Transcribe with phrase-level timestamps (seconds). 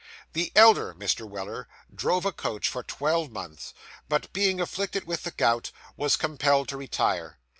[0.33, 1.29] The elder Mr.
[1.29, 3.71] Weller drove a coach for twelve months,
[4.09, 7.37] but being afflicted with the gout, was compelled to retire.